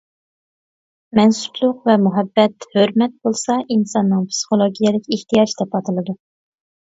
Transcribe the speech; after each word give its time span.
مەنسۇپلۇق 1.17 1.83
ۋە 1.89 1.97
مۇھەببەت، 2.05 2.67
ھۆرمەت 2.77 3.13
بولسا 3.27 3.59
ئىنساننىڭ 3.75 4.25
پىسخولوگىيەلىك 4.31 5.05
ئېھتىياجى 5.17 5.57
دەپ 5.63 5.77
ئاتىلىدۇ. 5.81 6.19